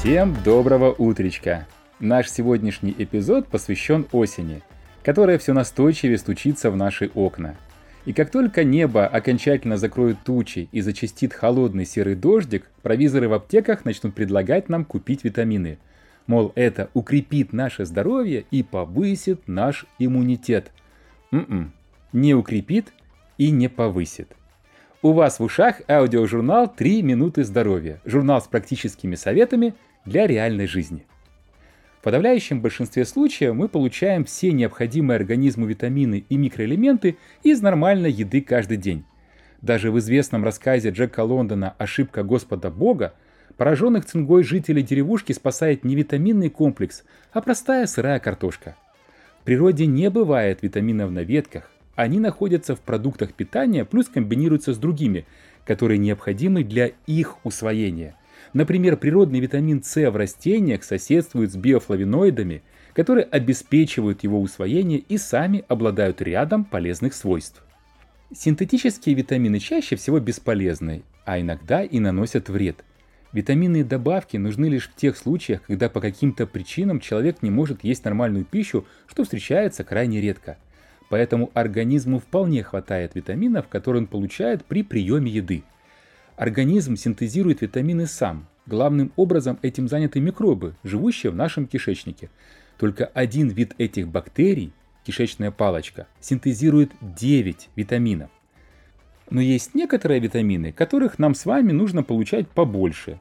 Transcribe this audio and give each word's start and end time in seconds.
Всем 0.00 0.34
доброго 0.42 0.94
утречка! 0.96 1.66
Наш 1.98 2.30
сегодняшний 2.30 2.94
эпизод 2.96 3.48
посвящен 3.48 4.06
осени, 4.12 4.62
которая 5.02 5.36
все 5.36 5.52
настойчивее 5.52 6.16
стучится 6.16 6.70
в 6.70 6.76
наши 6.76 7.10
окна. 7.12 7.58
И 8.06 8.14
как 8.14 8.30
только 8.30 8.64
небо 8.64 9.06
окончательно 9.06 9.76
закроет 9.76 10.16
тучи 10.24 10.70
и 10.72 10.80
зачастит 10.80 11.34
холодный 11.34 11.84
серый 11.84 12.14
дождик, 12.14 12.70
провизоры 12.80 13.28
в 13.28 13.34
аптеках 13.34 13.84
начнут 13.84 14.14
предлагать 14.14 14.70
нам 14.70 14.86
купить 14.86 15.22
витамины. 15.22 15.78
Мол, 16.26 16.52
это 16.54 16.88
укрепит 16.94 17.52
наше 17.52 17.84
здоровье 17.84 18.46
и 18.50 18.62
повысит 18.62 19.48
наш 19.48 19.84
иммунитет. 19.98 20.72
М-м, 21.30 21.74
не 22.14 22.34
укрепит 22.34 22.94
и 23.36 23.50
не 23.50 23.68
повысит. 23.68 24.34
У 25.02 25.12
вас 25.12 25.38
в 25.38 25.42
ушах 25.42 25.80
аудиожурнал 25.88 26.70
«3 26.76 27.00
минуты 27.00 27.42
здоровья», 27.42 28.02
журнал 28.04 28.42
с 28.42 28.46
практическими 28.46 29.14
советами 29.14 29.72
для 30.04 30.26
реальной 30.26 30.66
жизни. 30.66 31.06
В 31.98 32.02
подавляющем 32.02 32.60
большинстве 32.60 33.06
случаев 33.06 33.54
мы 33.54 33.68
получаем 33.68 34.26
все 34.26 34.52
необходимые 34.52 35.16
организму 35.16 35.64
витамины 35.64 36.26
и 36.28 36.36
микроэлементы 36.36 37.16
из 37.42 37.62
нормальной 37.62 38.12
еды 38.12 38.42
каждый 38.42 38.76
день. 38.76 39.04
Даже 39.62 39.90
в 39.90 39.98
известном 39.98 40.44
рассказе 40.44 40.90
Джека 40.90 41.24
Лондона 41.24 41.74
«Ошибка 41.78 42.22
Господа 42.22 42.70
Бога» 42.70 43.14
пораженных 43.56 44.04
цингой 44.04 44.42
жителей 44.42 44.82
деревушки 44.82 45.32
спасает 45.32 45.82
не 45.82 45.94
витаминный 45.96 46.50
комплекс, 46.50 47.04
а 47.32 47.40
простая 47.40 47.86
сырая 47.86 48.18
картошка. 48.18 48.76
В 49.40 49.44
природе 49.44 49.86
не 49.86 50.10
бывает 50.10 50.58
витаминов 50.60 51.10
на 51.10 51.20
ветках, 51.20 51.70
они 52.00 52.18
находятся 52.18 52.74
в 52.74 52.80
продуктах 52.80 53.34
питания, 53.34 53.84
плюс 53.84 54.08
комбинируются 54.08 54.72
с 54.72 54.78
другими, 54.78 55.26
которые 55.66 55.98
необходимы 55.98 56.64
для 56.64 56.92
их 57.06 57.36
усвоения. 57.44 58.16
Например, 58.54 58.96
природный 58.96 59.38
витамин 59.38 59.82
С 59.82 60.10
в 60.10 60.16
растениях 60.16 60.82
соседствует 60.82 61.52
с 61.52 61.56
биофлавоноидами, 61.56 62.62
которые 62.94 63.24
обеспечивают 63.24 64.22
его 64.24 64.40
усвоение 64.40 64.98
и 64.98 65.18
сами 65.18 65.62
обладают 65.68 66.22
рядом 66.22 66.64
полезных 66.64 67.12
свойств. 67.12 67.62
Синтетические 68.34 69.14
витамины 69.14 69.58
чаще 69.58 69.96
всего 69.96 70.20
бесполезны, 70.20 71.02
а 71.26 71.38
иногда 71.38 71.82
и 71.82 71.98
наносят 71.98 72.48
вред. 72.48 72.82
Витаминные 73.34 73.84
добавки 73.84 74.38
нужны 74.38 74.66
лишь 74.66 74.88
в 74.88 74.94
тех 74.94 75.18
случаях, 75.18 75.62
когда 75.66 75.90
по 75.90 76.00
каким-то 76.00 76.46
причинам 76.46 76.98
человек 76.98 77.42
не 77.42 77.50
может 77.50 77.84
есть 77.84 78.06
нормальную 78.06 78.46
пищу, 78.46 78.86
что 79.06 79.22
встречается 79.22 79.84
крайне 79.84 80.22
редко– 80.22 80.56
Поэтому 81.10 81.50
организму 81.54 82.20
вполне 82.20 82.62
хватает 82.62 83.16
витаминов, 83.16 83.66
которые 83.66 84.02
он 84.02 84.06
получает 84.06 84.64
при 84.64 84.84
приеме 84.84 85.30
еды. 85.30 85.64
Организм 86.36 86.96
синтезирует 86.96 87.60
витамины 87.60 88.06
сам. 88.06 88.46
Главным 88.64 89.12
образом 89.16 89.58
этим 89.60 89.88
заняты 89.88 90.20
микробы, 90.20 90.76
живущие 90.84 91.32
в 91.32 91.34
нашем 91.34 91.66
кишечнике. 91.66 92.30
Только 92.78 93.06
один 93.06 93.48
вид 93.48 93.74
этих 93.76 94.06
бактерий, 94.06 94.72
кишечная 95.04 95.50
палочка, 95.50 96.06
синтезирует 96.20 96.92
9 97.00 97.70
витаминов. 97.74 98.30
Но 99.30 99.40
есть 99.40 99.74
некоторые 99.74 100.20
витамины, 100.20 100.70
которых 100.72 101.18
нам 101.18 101.34
с 101.34 101.44
вами 101.44 101.72
нужно 101.72 102.04
получать 102.04 102.48
побольше. 102.48 103.18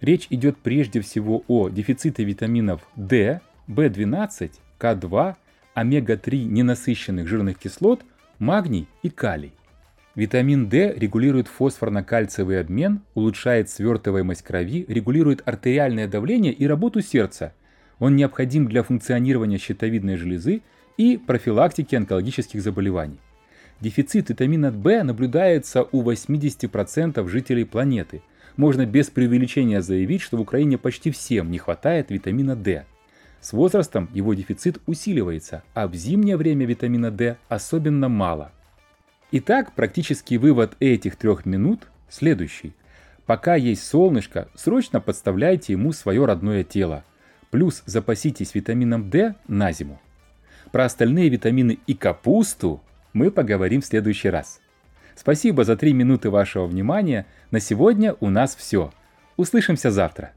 Речь 0.00 0.26
идет 0.30 0.58
прежде 0.58 1.00
всего 1.00 1.44
о 1.46 1.68
дефиците 1.68 2.24
витаминов 2.24 2.82
D, 2.96 3.40
B12, 3.68 4.50
К2, 4.80 5.36
омега-3 5.78 6.44
ненасыщенных 6.44 7.28
жирных 7.28 7.58
кислот, 7.58 8.02
магний 8.38 8.88
и 9.02 9.10
калий. 9.10 9.52
Витамин 10.14 10.68
D 10.68 10.94
регулирует 10.94 11.46
фосфорно-кальциевый 11.46 12.60
обмен, 12.60 13.02
улучшает 13.14 13.70
свертываемость 13.70 14.42
крови, 14.42 14.84
регулирует 14.88 15.42
артериальное 15.46 16.08
давление 16.08 16.52
и 16.52 16.66
работу 16.66 17.00
сердца. 17.00 17.52
Он 18.00 18.16
необходим 18.16 18.66
для 18.66 18.82
функционирования 18.82 19.58
щитовидной 19.58 20.16
железы 20.16 20.62
и 20.96 21.16
профилактики 21.16 21.94
онкологических 21.94 22.60
заболеваний. 22.60 23.20
Дефицит 23.80 24.30
витамина 24.30 24.72
В 24.72 25.04
наблюдается 25.04 25.84
у 25.92 26.02
80% 26.02 27.28
жителей 27.28 27.64
планеты. 27.64 28.22
Можно 28.56 28.86
без 28.86 29.08
преувеличения 29.10 29.80
заявить, 29.80 30.22
что 30.22 30.36
в 30.36 30.40
Украине 30.40 30.78
почти 30.78 31.12
всем 31.12 31.52
не 31.52 31.58
хватает 31.58 32.10
витамина 32.10 32.56
D. 32.56 32.84
С 33.48 33.54
возрастом 33.54 34.10
его 34.12 34.34
дефицит 34.34 34.76
усиливается, 34.84 35.62
а 35.72 35.88
в 35.88 35.94
зимнее 35.94 36.36
время 36.36 36.66
витамина 36.66 37.10
D 37.10 37.38
особенно 37.48 38.10
мало. 38.10 38.52
Итак, 39.32 39.72
практический 39.74 40.36
вывод 40.36 40.76
этих 40.80 41.16
трех 41.16 41.46
минут 41.46 41.88
следующий. 42.10 42.74
Пока 43.24 43.54
есть 43.54 43.84
солнышко, 43.84 44.48
срочно 44.54 45.00
подставляйте 45.00 45.72
ему 45.72 45.92
свое 45.92 46.26
родное 46.26 46.62
тело. 46.62 47.04
Плюс 47.50 47.82
запаситесь 47.86 48.54
витамином 48.54 49.08
D 49.08 49.34
на 49.46 49.72
зиму. 49.72 49.98
Про 50.70 50.84
остальные 50.84 51.30
витамины 51.30 51.78
и 51.86 51.94
капусту 51.94 52.82
мы 53.14 53.30
поговорим 53.30 53.80
в 53.80 53.86
следующий 53.86 54.28
раз. 54.28 54.60
Спасибо 55.16 55.64
за 55.64 55.78
три 55.78 55.94
минуты 55.94 56.28
вашего 56.28 56.66
внимания. 56.66 57.24
На 57.50 57.60
сегодня 57.60 58.14
у 58.20 58.28
нас 58.28 58.54
все. 58.54 58.92
Услышимся 59.38 59.90
завтра. 59.90 60.32